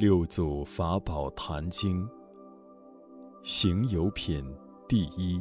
[0.00, 2.08] 六祖法宝坛经
[3.42, 4.42] 行有品
[4.88, 5.38] 第一。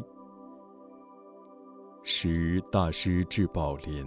[2.03, 4.05] 时大师至宝林，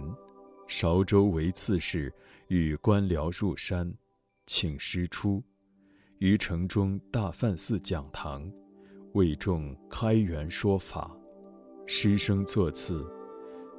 [0.67, 2.13] 韶州为刺史，
[2.49, 3.91] 与官僚入山，
[4.45, 5.41] 请师出，
[6.19, 8.47] 于城中大梵寺讲堂，
[9.13, 11.09] 为众开元说法，
[11.87, 13.03] 师生作次，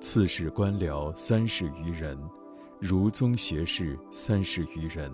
[0.01, 2.19] 刺史官僚三十余人，
[2.81, 5.09] 儒宗学士三十余人，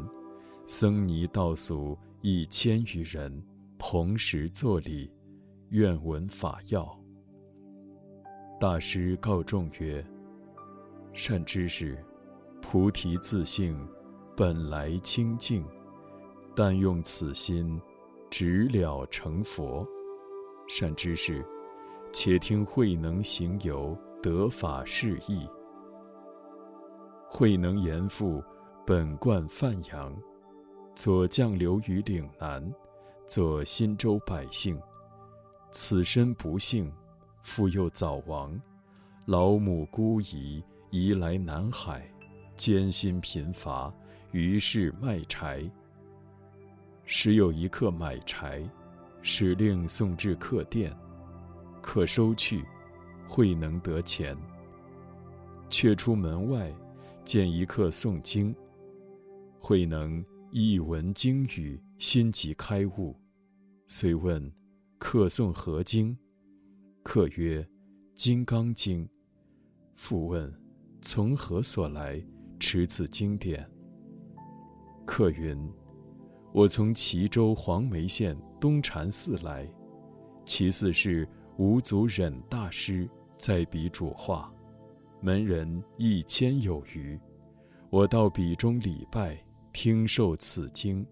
[0.72, 3.42] 僧尼道俗一千余人，
[3.76, 5.12] 同时作礼，
[5.70, 6.88] 愿闻法要。
[8.60, 10.06] 大师告众曰
[11.12, 11.98] ：“善知识，
[12.62, 13.76] 菩提自性
[14.36, 15.66] 本来清净，
[16.54, 17.80] 但用此心，
[18.30, 19.84] 直了成佛。
[20.68, 21.44] 善知识，
[22.12, 25.48] 且听慧能行由得法示意。
[27.28, 28.40] 慧能严复
[28.86, 30.16] 本贯范阳，
[31.02, 32.62] 左降流于岭南，
[33.26, 34.78] 左新州百姓，
[35.70, 36.92] 此身不幸。”
[37.42, 38.60] 父又早亡，
[39.24, 42.06] 老母孤遗，移来南海，
[42.54, 43.90] 艰辛贫乏，
[44.32, 45.64] 于是卖柴。
[47.06, 48.62] 时有一客买柴，
[49.22, 50.94] 使令送至客店，
[51.80, 52.62] 客收去，
[53.26, 54.36] 慧能得钱。
[55.70, 56.70] 却出门外，
[57.24, 58.54] 见一客诵经，
[59.58, 63.14] 慧能一闻经语，心即开悟，
[63.86, 64.52] 遂问：
[64.98, 66.18] 客诵何经？
[67.04, 67.64] 客曰
[68.16, 69.08] ：“金刚经。”
[69.94, 70.52] 复问
[71.00, 72.20] ：“从何所来，
[72.58, 73.64] 持此经典？”
[75.06, 75.56] 客云
[76.52, 79.72] ：“我从齐州黄梅县东禅寺来，
[80.44, 84.52] 其寺是五祖忍大师在彼主化，
[85.20, 87.16] 门人一千有余。
[87.88, 89.40] 我到彼中礼拜，
[89.72, 91.06] 听受此经。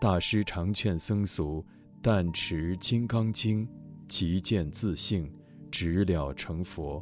[0.00, 1.64] 大师常劝僧俗，
[2.00, 3.68] 但持金刚经。”
[4.10, 5.32] 即见自性，
[5.70, 7.00] 直了成佛。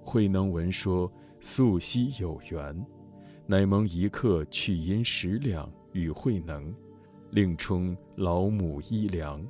[0.00, 2.86] 慧能闻说，素昔有缘，
[3.46, 6.74] 乃蒙一客取银十两与慧能，
[7.32, 9.46] 令充老母衣粮，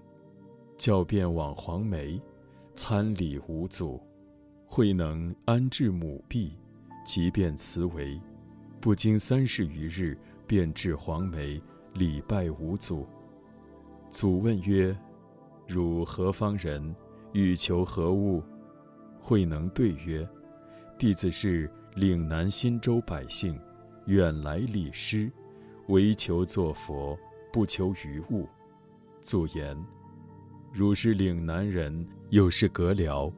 [0.77, 2.21] 教便往黄梅，
[2.75, 4.01] 参礼五祖。
[4.67, 6.59] 慧能安置母婢，
[7.05, 8.21] 即便辞为，
[8.81, 11.61] 不经三十余日，便至黄梅
[11.93, 13.07] 礼拜五祖。
[14.11, 14.97] 祖问曰。
[15.69, 16.93] 汝何方人？
[17.33, 18.43] 欲求何物？
[19.21, 20.29] 慧能对曰
[20.99, 23.57] ：“弟子是岭南新州百姓，
[24.07, 25.31] 远来礼师，
[25.87, 27.17] 唯求作佛，
[27.53, 28.49] 不求余物。”
[29.23, 29.81] 祖言
[30.75, 33.33] ：“汝是岭南人，又是阁僚，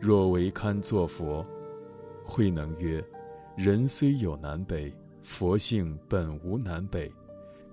[0.00, 1.44] 若为堪作佛？”
[2.24, 3.04] 慧能曰
[3.58, 7.12] ：“人虽有南北，佛性本无南北。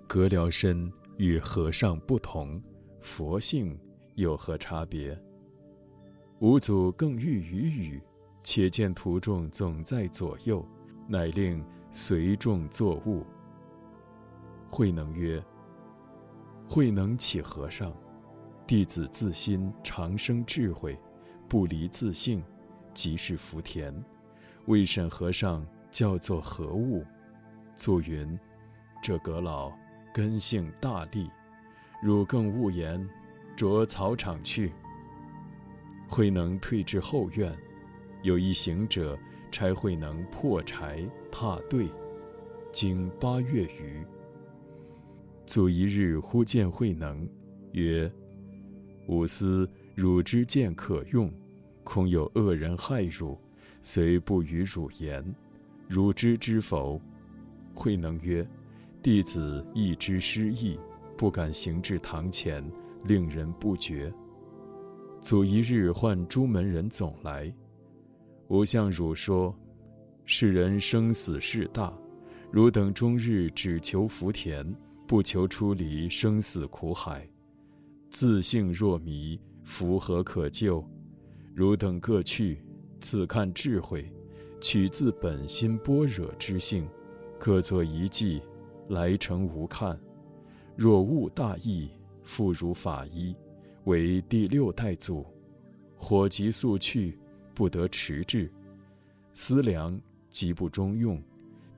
[0.07, 2.59] 格辽身与和尚不同。”
[3.01, 3.79] 佛性
[4.16, 5.16] 有何差别？
[6.40, 8.01] 五祖更欲语语，
[8.44, 10.68] 且见徒众总在左右，
[11.07, 13.23] 乃令随众作物。
[14.72, 15.40] 慧能曰
[16.67, 17.96] ：“慧能起和尚，
[18.66, 21.00] 弟子自心长生智慧，
[21.47, 22.44] 不离自性，
[22.91, 23.94] 即是福田。
[24.66, 25.63] 未审和尚
[25.96, 27.06] 叫做何物？”
[27.78, 28.38] 祖云
[29.02, 29.72] ：“这阁老
[30.14, 31.32] 根性大利。”
[32.04, 33.10] 汝更勿言，
[33.56, 34.74] 着草场去。
[36.10, 37.58] 慧能退至后院，
[38.22, 39.18] 有一行者
[39.50, 41.90] 差慧能破柴踏碓，
[42.74, 44.06] 经八月余。
[45.46, 47.28] 祖一日忽见慧能，
[47.72, 48.12] 曰
[49.08, 51.32] ：“吾思汝之剑可用，
[51.84, 53.40] 恐有恶人害汝，
[53.82, 55.24] 遂不与汝言。
[55.88, 57.00] 汝知之否？”
[57.73, 58.47] 慧能曰
[59.03, 60.79] ：“弟子亦知失意。”
[61.18, 62.62] 不敢行至堂前，
[63.06, 64.13] 令人不觉。
[65.22, 67.50] 祖一日唤诸门人总来，
[68.50, 69.57] 吾向汝说：
[70.25, 71.97] 世人生死事大，
[72.52, 74.76] 汝等终日只求福田，
[75.08, 77.26] 不求出离生死苦海。
[78.09, 80.85] 自性若迷，福何可救？
[81.53, 82.61] 汝等各去，
[82.99, 84.11] 自看智慧，
[84.66, 86.90] 取自本心般若之性，
[87.38, 88.41] 各作一计，
[88.88, 89.96] 来成无看。
[90.76, 91.91] 若悟大义，
[92.23, 93.35] 复如法医，
[93.84, 95.23] 为第六代祖。
[95.96, 97.16] 火急速去，
[97.53, 98.52] 不得迟滞。
[99.35, 100.02] 思量
[100.32, 101.22] 极不中用，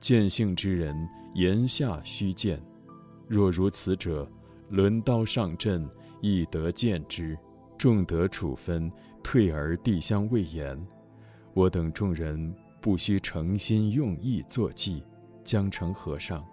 [0.00, 0.96] 见性之人
[1.34, 2.58] 言下须见。
[3.26, 4.26] 若如此者，
[4.70, 5.86] 轮刀上阵，
[6.22, 7.36] 亦得见之。
[7.76, 8.90] 重得处分，
[9.22, 10.82] 退而地相未言。
[11.52, 15.02] 我等众人不须诚心用意作计，
[15.44, 16.44] 将成和尚。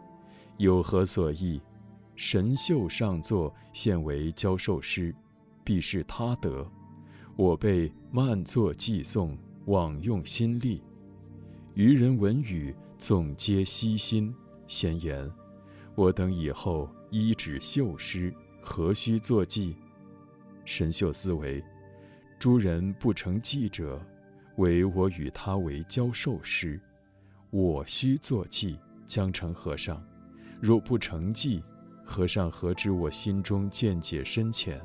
[0.58, 1.62] 有何所异？
[2.16, 5.14] 神秀上座，现为教授师，
[5.64, 6.66] 必是他德。
[7.36, 10.82] 我辈慢作寄诵，枉用心力。
[11.74, 14.34] 愚人闻语，总皆悉心。
[14.68, 15.30] 闲言，
[15.94, 19.76] 我等以后依止秀师，何须作记？
[20.64, 21.62] 神秀思维：
[22.40, 24.02] 诸人不成记者，
[24.58, 26.80] 唯我与他为教授师，
[27.50, 30.02] 我须作记，将成和尚。
[30.62, 31.62] 若不成记，
[32.06, 34.82] 和尚何知我心中见解深浅？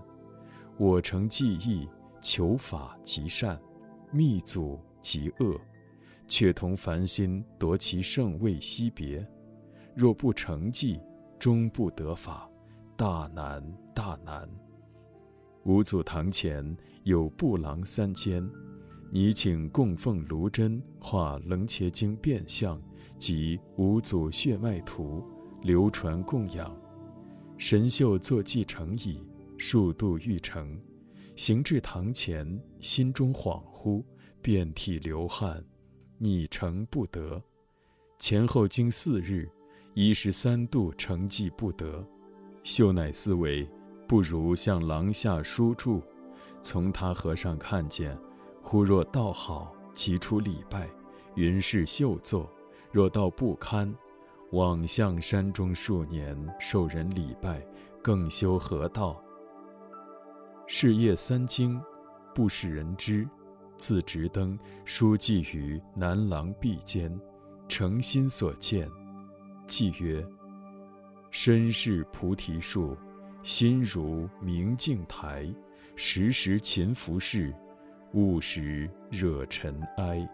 [0.76, 1.88] 我成记忆，
[2.20, 3.60] 求法即善，
[4.10, 5.60] 密祖即恶，
[6.26, 9.24] 却同凡心夺其圣位惜别。
[9.94, 11.00] 若不成记，
[11.38, 12.48] 终不得法，
[12.96, 13.62] 大难
[13.94, 14.48] 大难。
[15.64, 18.48] 五祖堂前有布廊三间，
[19.12, 22.80] 拟请供奉卢真画《楞伽经》变相
[23.18, 25.20] 及五祖血脉图，
[25.62, 26.72] 流传供养。
[27.58, 29.20] 神秀坐骑成矣，
[29.58, 30.80] 数度欲成，
[31.34, 32.46] 行至堂前，
[32.80, 34.00] 心中恍惚，
[34.40, 35.60] 遍体流汗，
[36.16, 37.42] 拟成不得。
[38.20, 39.50] 前后经四日，
[39.92, 42.06] 一十三度成绩不得。
[42.62, 43.68] 秀乃思维，
[44.06, 46.00] 不如向廊下书住。
[46.62, 48.16] 从他和尚看见，
[48.70, 50.88] 忽若道好，即出礼拜，
[51.34, 52.48] 云是秀作；
[52.92, 53.92] 若道不堪。
[54.52, 57.60] 往向山中数年，受人礼拜，
[58.00, 59.20] 更修何道？
[60.68, 61.82] 是夜三更，
[62.32, 63.28] 不使人知，
[63.76, 67.12] 自执灯，书记于南廊壁间，
[67.66, 68.88] 诚心所见，
[69.66, 70.24] 记曰：
[71.32, 72.96] 身是菩提树，
[73.42, 75.52] 心如明镜台，
[75.96, 77.52] 时时勤拂拭，
[78.12, 80.28] 勿使惹尘埃。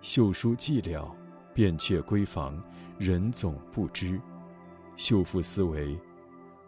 [0.00, 1.14] 秀书寂了。
[1.56, 2.62] 便却闺房，
[2.98, 4.20] 人总不知。
[4.94, 5.98] 秀妇思维：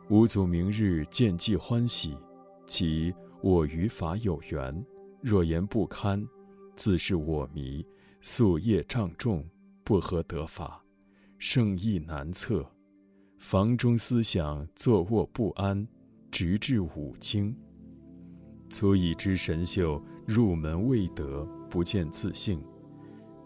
[0.08, 2.16] 吾祖明日见既欢喜，
[2.64, 4.82] 即我与法有缘。
[5.20, 6.26] 若言不堪，
[6.74, 7.84] 自是我迷，
[8.22, 9.46] 夙业障重，
[9.84, 10.82] 不合得法，
[11.36, 12.66] 圣意难测。
[13.36, 15.86] 房中思想坐卧不安，
[16.30, 17.54] 直至五更。
[18.68, 22.62] 足以知神秀入门未得，不见自性。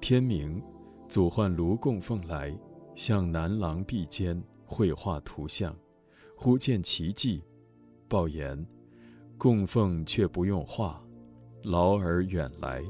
[0.01, 0.63] 天明。
[1.09, 2.59] 祖唤卢供奉来，
[2.95, 5.77] 向南廊壁间绘画图像，
[6.35, 7.45] 忽见奇迹，
[8.09, 8.67] 报言：
[9.37, 11.05] 供奉却不用画，
[11.65, 12.83] 劳而远来。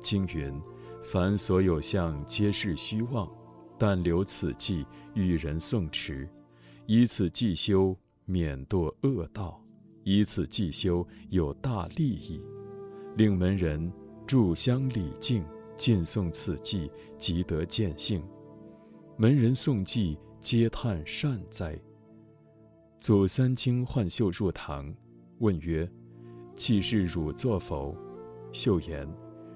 [0.00, 0.62] 经云：
[1.02, 3.28] 凡所有相，皆是虚妄，
[3.76, 6.28] 但留此记，与人诵持，
[6.86, 7.96] 以此记修，
[8.26, 9.60] 免堕恶道；
[10.10, 12.42] 以此记修，有大利益，
[13.16, 13.92] 令门人
[14.26, 15.44] 住香礼敬。
[15.76, 18.20] 尽诵此记，即得见性。
[19.16, 21.80] 门人诵记，皆叹善哉。
[22.98, 24.92] 祖三清唤秀入堂，
[25.38, 25.88] 问曰
[26.54, 27.96] ：“既是汝作否？”
[28.52, 29.08] 秀言：“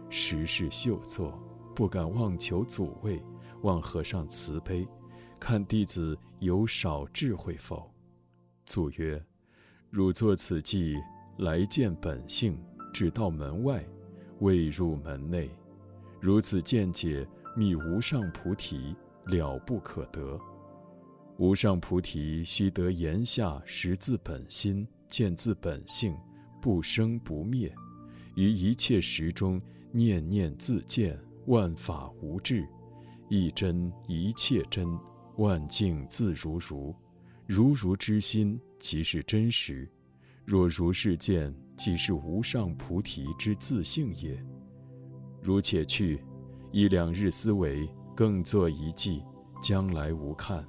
[0.09, 1.37] 实是秀作，
[1.75, 3.21] 不敢妄求祖位，
[3.63, 4.87] 望和尚慈悲，
[5.41, 7.93] 看弟子有少智慧否？”
[8.65, 9.23] 祖曰
[9.95, 10.97] ：“汝作此计，
[11.37, 12.59] 来见本性，
[12.93, 13.87] 只到门外，
[14.41, 15.49] 未入门内。”
[16.21, 17.25] 如此见解，
[17.55, 18.93] 觅无上菩提，
[19.27, 20.37] 了不可得。
[21.37, 26.13] 无上菩提须得言下识自本心，见自本性，
[26.61, 27.73] 不生不灭，
[28.35, 32.67] 于一切时中念念自见，万法无智，
[33.29, 34.99] 一真一切真，
[35.37, 36.93] 万境自如如，
[37.47, 39.91] 如如之心即是真实。
[40.45, 44.39] 若如是见，即是无上菩提之自性也。
[45.41, 46.23] 如且去，
[46.71, 49.23] 一两日思维，更作一计，
[49.63, 50.63] 将来无看。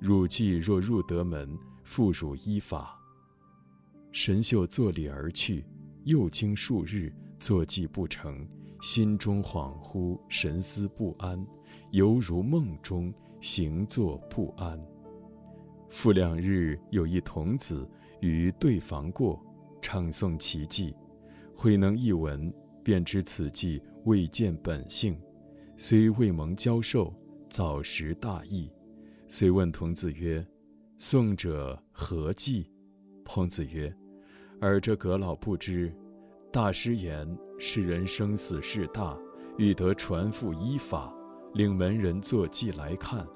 [0.00, 3.00] 汝既若入得门，复汝依法。
[4.10, 5.64] 神秀作礼而去，
[6.02, 8.44] 又经数日，作计不成，
[8.80, 11.46] 心中恍惚，神思不安，
[11.92, 14.76] 犹如梦中，行坐不安。
[15.94, 19.40] 复两日，有一童子于对房过，
[19.80, 20.92] 唱诵其迹，
[21.56, 22.52] 慧能一闻。
[22.82, 25.16] 便知此计未见本性，
[25.76, 27.14] 虽未蒙教授，
[27.48, 28.70] 早识大义。
[29.28, 30.44] 遂问童子曰
[30.98, 32.68] ：“宋者何计？”
[33.24, 33.90] 童子曰
[34.60, 35.94] ：“尔这阁老不知，
[36.52, 37.26] 大师言
[37.58, 39.16] 世人生死事大，
[39.56, 41.14] 欲得传付依法，
[41.54, 43.26] 令门人作记来看。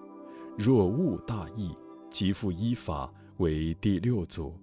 [0.58, 1.72] 若悟大意，
[2.10, 4.54] 即复依法为第六祖。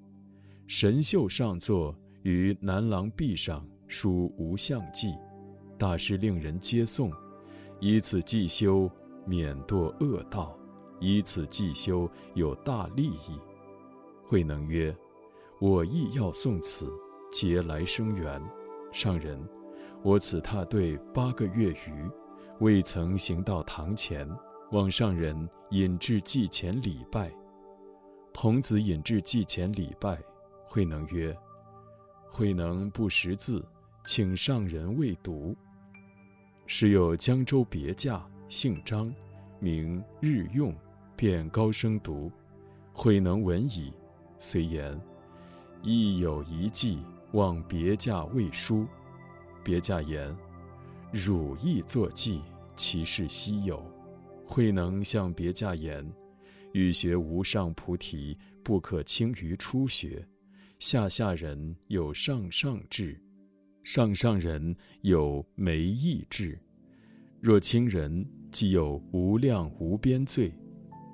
[0.67, 5.13] 神秀上座于南廊壁上。”书无相记，
[5.77, 7.11] 大师令人接诵，
[7.79, 8.89] 以此记修，
[9.27, 10.57] 免堕恶道。
[10.99, 13.39] 以此既修，有大利益。
[14.25, 14.93] 慧能曰
[15.61, 16.91] ：“我亦要诵此，
[17.31, 18.41] 节来生缘。”
[18.91, 19.39] 上人，
[20.01, 22.09] 我此踏对八个月余，
[22.59, 24.27] 未曾行到堂前，
[24.71, 27.31] 望上人引至祭前礼拜。
[28.33, 30.21] 童子引至祭前礼拜，
[30.65, 31.35] 慧能曰
[32.29, 33.65] ：“慧能不识字，
[34.03, 35.55] 请上人为读。”
[36.67, 39.13] 时有江州别驾，姓张，
[39.59, 40.75] 名日用，
[41.15, 42.31] 便高声读。
[42.93, 43.93] 慧能闻已，
[44.37, 44.99] 遂言
[45.81, 46.99] ：“亦有一计。”
[47.31, 48.85] 望别驾未书，
[49.61, 50.33] 别驾言
[51.11, 52.41] ：“汝亦作记，
[52.77, 53.83] 其事稀有。”
[54.45, 56.05] 慧能向别驾言
[56.73, 60.25] ：“欲学无上菩提，不可轻于初学。
[60.79, 63.19] 下下人有上上智，
[63.83, 66.57] 上上人有没意智。
[67.41, 70.53] 若轻人，即有无量无边罪。”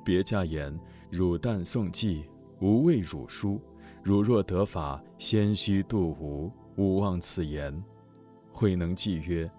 [0.03, 0.77] 别驾言
[1.11, 2.23] ：“汝但诵记，
[2.59, 3.61] 无畏汝书。”
[4.03, 7.71] 汝若得法，先须度吾，勿忘此言。
[8.51, 9.49] 慧能记曰：“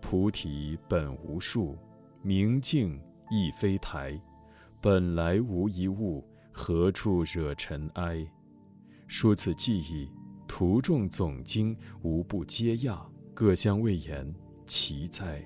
[0.00, 1.76] 菩提本无树，
[2.26, 2.98] 明镜
[3.30, 4.18] 亦非台，
[4.80, 8.26] 本来无一物，何处惹尘埃？”
[9.06, 10.10] 书此记忆。
[10.48, 13.00] 徒众总经，无不皆讶，
[13.34, 14.34] 各相谓言
[14.66, 15.44] ：“奇哉！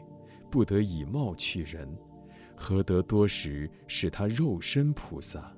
[0.50, 1.88] 不得以貌取人，
[2.54, 5.52] 何得多时使他肉身菩萨？”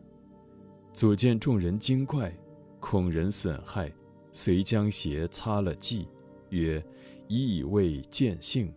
[0.92, 2.34] 左见众人惊怪。
[2.78, 3.92] 恐人损害，
[4.32, 6.08] 遂将鞋擦了迹，
[6.48, 6.82] 曰
[7.28, 8.72] ：“亦未见性。”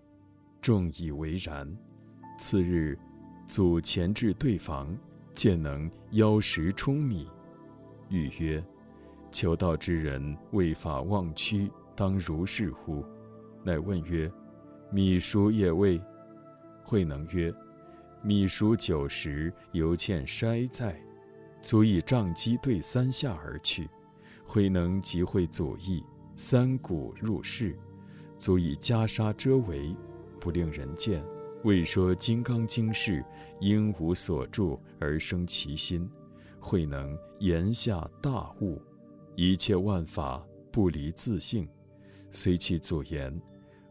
[0.61, 1.73] 众以为然。
[2.43, 2.99] 次日，
[3.47, 4.93] 祖前至对房，
[5.31, 7.25] 见能腰食充米，
[8.09, 8.61] 欲曰
[9.31, 13.01] ：“求道之人为法忘躯，当如是乎？”
[13.63, 14.29] 乃问曰
[14.91, 16.01] ：“米熟也未？”
[16.83, 17.49] 慧能曰
[18.21, 21.01] ：“米熟九十，犹欠筛在。”
[21.63, 23.89] 足以杖击对三下而去，
[24.45, 26.03] 慧能即会祖意，
[26.35, 27.73] 三鼓入室，
[28.37, 29.95] 足以袈裟遮围，
[30.41, 31.23] 不令人见。
[31.63, 33.23] 未说金刚经事，
[33.61, 36.09] 应无所住而生其心。
[36.59, 38.81] 慧能言下大悟，
[39.35, 41.67] 一切万法不离自性。
[42.31, 43.41] 随其祖言：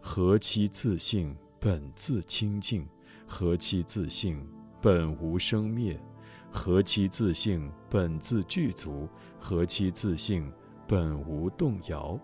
[0.01, 2.87] 何其自性本自清净，
[3.27, 4.47] 何其自性
[4.81, 5.99] 本无生灭。
[6.51, 10.53] 何其自性本自具足，何其自性
[10.87, 12.21] 本无动摇，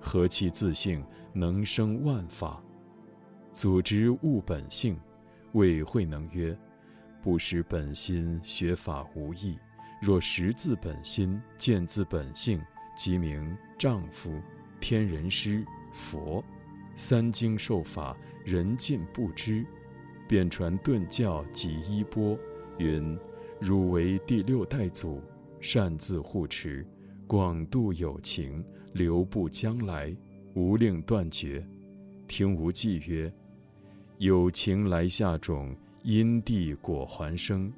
[0.00, 2.60] 何其自性能生万法。
[3.52, 4.98] 组织悟本性，
[5.52, 6.56] 谓慧能曰
[7.22, 9.58] ：“不识本心，学法无益。
[10.00, 12.60] 若识自本心，见自本性，
[12.96, 14.40] 即名丈夫、
[14.80, 16.44] 天人师、佛。
[16.94, 19.64] 三经受法，人尽不知，
[20.28, 22.38] 便传顿教及衣钵，
[22.78, 23.18] 云。”
[23.60, 25.20] 汝为第六代祖，
[25.60, 26.86] 擅自护持，
[27.26, 30.16] 广度有情，留步将来，
[30.54, 31.66] 无令断绝。
[32.28, 33.32] 听无忌曰：
[34.18, 37.72] 有情来下种，因地果还生；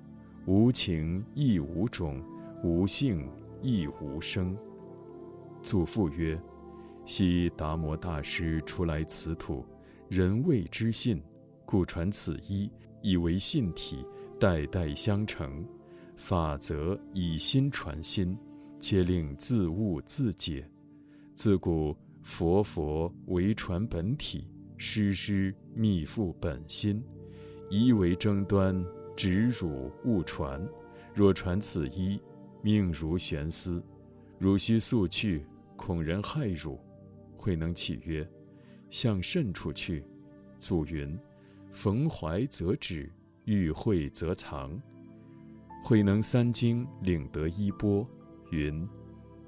[0.45, 2.21] 无情亦无种，
[2.65, 3.27] 无性
[3.63, 4.55] 亦无生。
[5.63, 6.39] 祖父曰：
[7.07, 9.65] 昔达摩大师出来此土，
[10.09, 11.23] 人未知信，
[11.65, 12.69] 故传此一，
[13.01, 14.05] 以为信体。
[14.39, 15.63] 代代相承，
[16.17, 18.37] 法则以心传心，
[18.79, 20.67] 皆令自悟自解。
[21.35, 24.47] 自古佛佛为传本体，
[24.77, 27.03] 师师密付本心。
[27.69, 28.85] 一为争端，
[29.17, 30.67] 直汝勿传。
[31.15, 32.21] 若传此一，
[32.63, 33.83] 命如悬丝。
[34.39, 35.45] 汝须速去，
[35.77, 36.79] 恐人害汝。
[37.37, 38.29] 慧能启曰
[38.91, 40.05] ：“向甚处去？”
[40.59, 41.19] 祖云
[41.71, 43.11] ：“逢怀则止。”
[43.47, 44.81] 遇会则藏，
[45.83, 48.07] 慧能三经领得衣钵，
[48.51, 48.87] 云：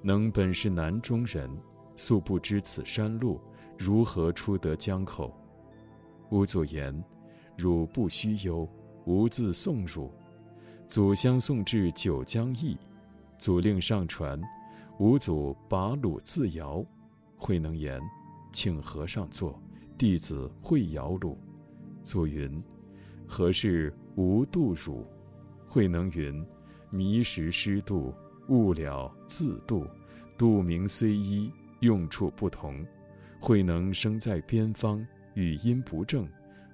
[0.02, 1.48] 能本是南中人，
[1.96, 3.40] 素不知此山路，
[3.78, 5.34] 如何出得江口？
[6.30, 7.02] 吾祖言：
[7.56, 8.68] 汝不须忧，
[9.04, 10.10] 吾自送汝。
[10.88, 12.76] 祖相送至九江驿，
[13.38, 14.40] 祖令上船，
[14.98, 16.84] 吾祖把橹自摇。
[17.36, 18.00] 慧能言：
[18.52, 19.60] 请和尚坐，
[19.96, 21.36] 弟子会摇橹。
[22.02, 22.62] 祖云。
[23.26, 25.06] 何事无度汝？
[25.66, 26.44] 慧能云：
[26.90, 28.12] 迷时失度，
[28.48, 29.86] 悟了自度。
[30.36, 31.50] 度名虽一，
[31.82, 32.84] 用处不同。
[33.38, 36.28] 慧能生在边方，语音不正，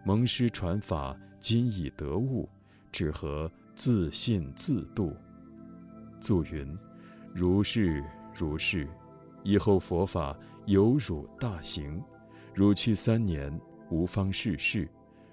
[0.05, 2.49] 蒙师传法，今已得悟，
[2.93, 5.15] 只合自信自度。
[6.21, 6.77] 祖云：
[7.35, 8.87] 如是如是，
[9.43, 12.03] 以后佛法有汝大行。
[12.55, 13.53] 汝去三年，
[13.91, 14.89] 无方世事。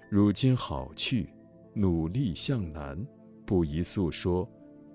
[0.08, 1.28] 如今好去，
[1.74, 2.96] 努力向南，
[3.44, 4.48] 不宜诉说，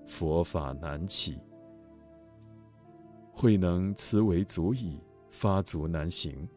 [0.06, 1.38] 佛法难起。
[3.42, 5.00] 慧能慈为足矣，
[5.32, 6.48] 发足难行。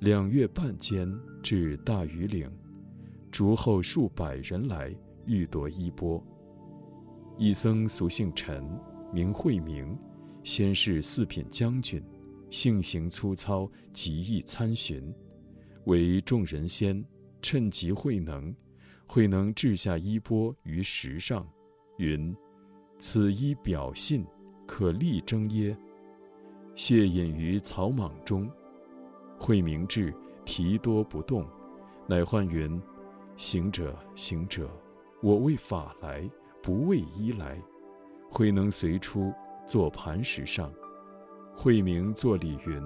[0.00, 1.10] 两月半间
[1.42, 2.52] 至大禹岭，
[3.30, 6.22] 逐后数百人来欲夺衣钵。
[7.38, 8.62] 一僧俗姓陈，
[9.10, 9.96] 名慧明，
[10.42, 12.04] 先是四品将军，
[12.50, 15.02] 性行粗糙，极易参寻，
[15.86, 17.02] 为众人先，
[17.40, 18.54] 趁机慧能。
[19.06, 21.48] 慧能掷下衣钵于石上，
[21.96, 22.36] 云
[23.00, 24.26] ：“此衣表信，
[24.66, 25.74] 可力争耶？”
[26.76, 28.50] 谢隐于草莽中。
[29.38, 30.12] 慧明志，
[30.44, 31.46] 提多不动，
[32.06, 32.80] 乃唤云
[33.36, 34.68] ：“行者，行者，
[35.22, 36.28] 我为法来，
[36.62, 37.60] 不为衣来。”
[38.30, 39.32] 慧能随出，
[39.66, 40.72] 坐磐石上。
[41.56, 42.82] 慧明作礼云：“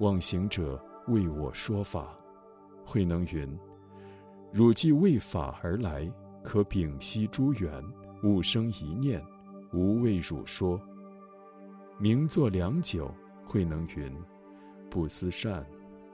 [0.00, 2.18] 望行者为我说法。”
[2.84, 3.58] 慧能云
[4.52, 6.10] ：“汝既为法而来，
[6.42, 7.82] 可屏息诸缘，
[8.22, 9.24] 勿生一念，
[9.72, 10.78] 吾为汝说。”
[11.98, 13.10] 明坐良久，
[13.52, 14.10] 慧能云
[14.88, 15.62] ：“不思善。”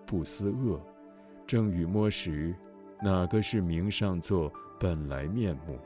[0.04, 0.80] 不思恶，
[1.46, 2.56] 正与摸时，
[3.02, 5.78] 哪个是明上座本来面目？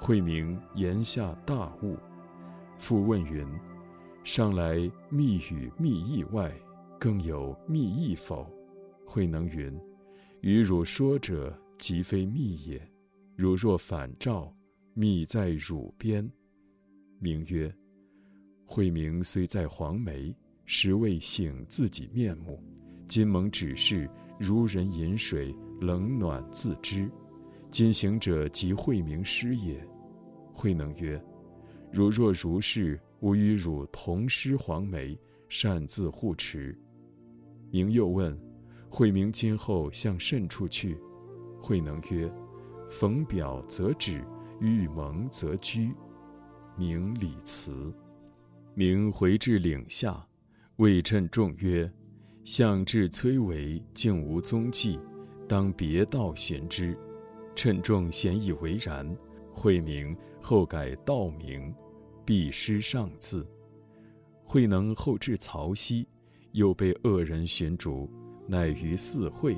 [0.00, 1.94] 慧明言下大悟，
[2.78, 3.46] 复问云
[4.24, 6.50] ：“上来密语密意外，
[6.98, 8.50] 更有密意否？”
[9.04, 9.78] 慧能云
[10.40, 12.80] ：“与汝说者，即非密也。
[13.36, 14.50] 汝若反照，
[14.94, 16.26] 密在汝边。”
[17.20, 17.70] 名曰
[18.64, 20.34] ：“慧明虽在黄梅，
[20.68, 22.62] 实未醒自己面目。”
[23.08, 24.08] 今蒙指示，
[24.38, 27.10] 如人饮水，冷暖自知。
[27.70, 29.82] 今行者即慧明师也。
[30.52, 31.20] 慧能曰
[31.90, 36.78] ：“如若如是，吾与汝同师黄梅，擅自护持。”
[37.72, 38.38] 明又问
[38.90, 40.98] ：“慧明今后向甚处去？”
[41.60, 42.30] 慧能曰
[42.90, 44.22] ：“逢表则止，
[44.60, 45.92] 遇蒙则居。”
[46.76, 47.92] 明礼辞。
[48.74, 50.26] 明回至岭下，
[50.78, 51.90] 谓趁众曰。
[52.44, 54.98] 向至崔嵬，竟无踪迹，
[55.46, 56.96] 当别道寻之。
[57.54, 59.16] 趁众咸以为然。
[59.52, 61.74] 慧明后改道名，
[62.24, 63.46] 避师上字。
[64.44, 66.06] 慧能后至曹溪，
[66.52, 68.08] 又被恶人寻逐，
[68.46, 69.56] 乃于四会，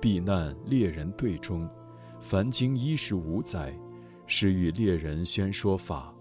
[0.00, 1.66] 避难猎人队中，
[2.20, 3.72] 凡经一十五载，
[4.26, 6.12] 时与猎人宣说法。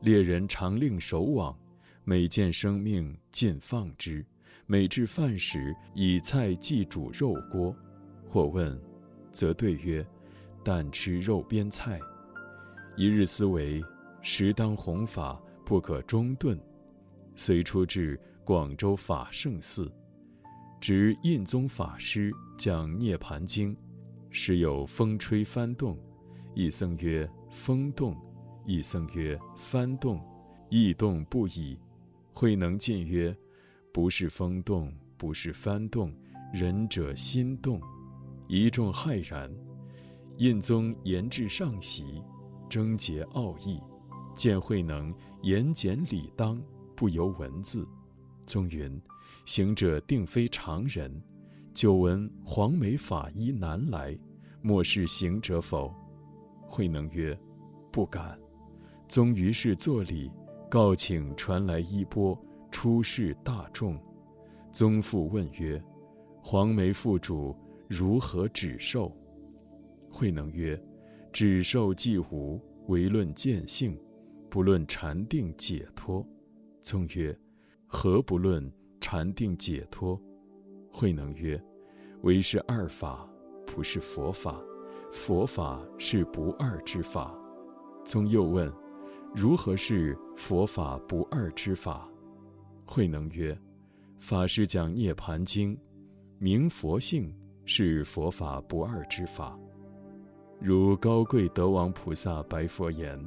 [0.00, 1.54] 猎人常令守网，
[2.04, 4.24] 每见生命，尽放之。
[4.66, 7.74] 每至饭时，以菜祭煮肉锅，
[8.28, 8.80] 或问，
[9.30, 10.04] 则对曰
[10.64, 12.00] ：“但吃肉边菜。”
[12.96, 13.82] 一日思维，
[14.22, 16.58] 时当弘法，不可中顿，
[17.36, 19.90] 遂出至广州法圣寺，
[20.80, 23.74] 执印宗法师讲《涅盘经》，
[24.30, 25.98] 时有风吹翻动，
[26.54, 28.16] 一僧曰：“风动。”
[28.66, 30.20] 一僧曰：“翻动。”
[30.70, 31.76] 异动不已。
[32.32, 33.36] 慧能进曰。
[33.92, 36.14] 不是风动，不是幡动，
[36.52, 37.80] 仁者心动。
[38.46, 39.52] 一众骇然。
[40.36, 42.22] 印宗言至上席，
[42.68, 43.80] 征结奥义，
[44.36, 45.12] 见慧能
[45.42, 46.62] 言简理当，
[46.94, 47.86] 不由文字。
[48.46, 49.00] 宗云：
[49.44, 51.22] 行者定非常人。
[51.74, 54.16] 久闻黄眉法医南来，
[54.62, 55.92] 莫是行者否？
[56.68, 57.36] 慧能曰：
[57.90, 58.38] 不敢。
[59.08, 60.30] 宗于是作礼，
[60.70, 62.38] 告请传来衣钵。
[62.70, 63.98] 出示大众，
[64.72, 65.82] 宗父问曰
[66.40, 67.54] ：“黄梅副主
[67.88, 69.12] 如何止受？”
[70.08, 70.80] 慧能曰
[71.32, 74.00] ：“止受既无，唯论见性，
[74.48, 76.24] 不论禅定解脱。”
[76.80, 77.36] 宗曰
[77.88, 80.18] ：“何不论禅定解脱？”
[80.92, 81.60] 慧能曰
[82.22, 83.28] ：“唯是二法，
[83.66, 84.62] 不是佛法。
[85.10, 87.36] 佛法是不二之法。”
[88.06, 88.72] 宗又问
[89.34, 92.08] ：“如何是佛法不二之法？”
[92.84, 93.56] 慧能曰
[94.18, 95.76] ：“法师讲《涅盘经》，
[96.38, 97.32] 明佛性
[97.64, 99.58] 是佛法不二之法。
[100.60, 103.18] 如高贵德王菩萨白佛言：‘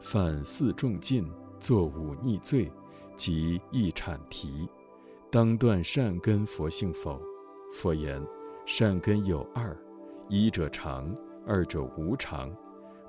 [0.00, 2.72] 犯四重禁，作五逆罪，
[3.14, 4.68] 即一阐提，
[5.30, 7.20] 当断善根佛性否？’
[7.72, 8.20] 佛言
[8.66, 9.76] ：‘善根有二，
[10.28, 11.14] 一者常，
[11.46, 12.50] 二者无常。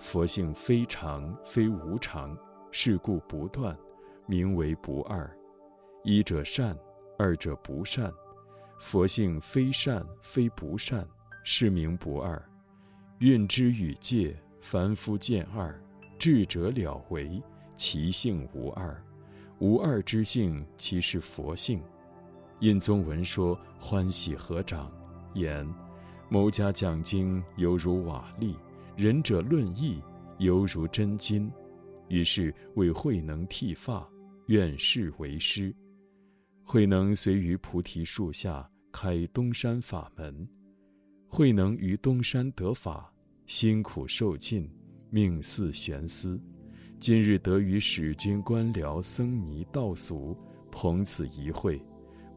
[0.03, 2.37] 佛性非常非无常，
[2.71, 3.75] 是故不断，
[4.27, 5.33] 名为不二。’”
[6.03, 6.77] 一者善，
[7.17, 8.13] 二者不善。
[8.81, 11.07] 佛性非善非不善，
[11.45, 12.39] 是名不二。
[13.19, 15.81] 运之与界，凡夫见二，
[16.19, 17.41] 智者了为，
[17.77, 19.01] 其性无二。
[19.59, 21.81] 无二之性，其是佛性。
[22.59, 24.91] 印宗闻说，欢喜合掌，
[25.33, 25.65] 言：
[26.27, 28.53] 某家讲经犹如瓦砾，
[28.95, 30.01] 仁者论义
[30.37, 31.51] 犹如真金，
[32.09, 34.07] 于是为慧能剃发，
[34.47, 35.73] 愿世为师。
[36.63, 40.47] 慧能随于菩提树下开东山法门，
[41.27, 43.11] 慧能于东山得法，
[43.47, 44.69] 辛苦受尽，
[45.09, 46.39] 命似悬丝。
[46.99, 50.37] 今日得与使君官僚僧尼道俗
[50.71, 51.81] 同此一会，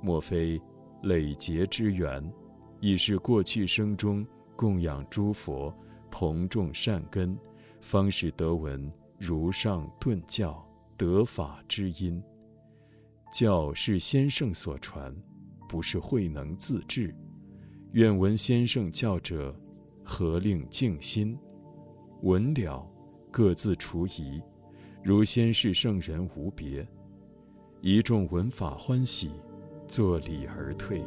[0.00, 0.60] 莫非
[1.02, 2.32] 累劫之缘，
[2.80, 5.72] 亦是过去生中供养诸佛，
[6.10, 7.36] 同种善根，
[7.80, 10.66] 方是得闻如上顿教
[10.96, 12.22] 得法之因。
[13.32, 15.14] 教是先圣所传，
[15.68, 17.14] 不是慧能自制。
[17.92, 19.54] 愿闻先圣教者，
[20.04, 21.38] 何令静心？
[22.22, 22.86] 闻了，
[23.30, 24.40] 各自除疑。
[25.02, 26.86] 如先世圣人无别，
[27.80, 29.30] 一众闻法欢喜，
[29.86, 31.02] 作礼而退。